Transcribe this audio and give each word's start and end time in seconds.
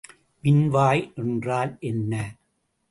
மின்வாய் 0.43 1.03
என்றால் 1.15 1.77
என்ன? 1.79 2.13